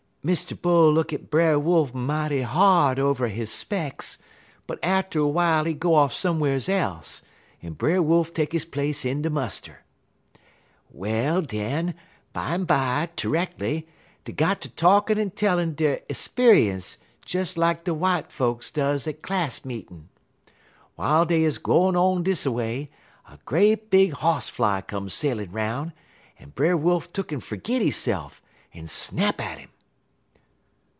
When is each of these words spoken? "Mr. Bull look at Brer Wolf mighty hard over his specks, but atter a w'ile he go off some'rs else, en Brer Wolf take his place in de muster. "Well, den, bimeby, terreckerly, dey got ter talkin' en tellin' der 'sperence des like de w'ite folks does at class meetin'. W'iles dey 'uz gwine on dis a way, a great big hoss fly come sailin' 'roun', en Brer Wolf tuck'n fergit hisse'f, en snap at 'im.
"Mr. 0.23 0.55
Bull 0.61 0.93
look 0.93 1.11
at 1.11 1.31
Brer 1.31 1.57
Wolf 1.57 1.95
mighty 1.95 2.43
hard 2.43 2.99
over 2.99 3.27
his 3.27 3.49
specks, 3.51 4.19
but 4.67 4.77
atter 4.83 5.19
a 5.19 5.23
w'ile 5.23 5.65
he 5.65 5.73
go 5.73 5.95
off 5.95 6.13
some'rs 6.13 6.69
else, 6.69 7.23
en 7.63 7.73
Brer 7.73 8.03
Wolf 8.03 8.31
take 8.31 8.51
his 8.51 8.63
place 8.65 9.03
in 9.03 9.23
de 9.23 9.31
muster. 9.31 9.79
"Well, 10.91 11.41
den, 11.41 11.95
bimeby, 12.33 13.09
terreckerly, 13.15 13.87
dey 14.25 14.33
got 14.33 14.61
ter 14.61 14.69
talkin' 14.75 15.17
en 15.17 15.31
tellin' 15.31 15.73
der 15.73 16.01
'sperence 16.11 16.99
des 17.25 17.57
like 17.59 17.83
de 17.85 17.91
w'ite 17.91 18.31
folks 18.31 18.69
does 18.69 19.07
at 19.07 19.23
class 19.23 19.65
meetin'. 19.65 20.07
W'iles 20.99 21.27
dey 21.29 21.43
'uz 21.43 21.57
gwine 21.57 21.95
on 21.95 22.21
dis 22.21 22.45
a 22.45 22.51
way, 22.51 22.91
a 23.27 23.39
great 23.45 23.89
big 23.89 24.13
hoss 24.13 24.49
fly 24.49 24.81
come 24.81 25.09
sailin' 25.09 25.51
'roun', 25.51 25.93
en 26.37 26.49
Brer 26.51 26.77
Wolf 26.77 27.11
tuck'n 27.11 27.41
fergit 27.41 27.81
hisse'f, 27.81 28.39
en 28.71 28.85
snap 28.85 29.41
at 29.41 29.57
'im. 29.59 29.69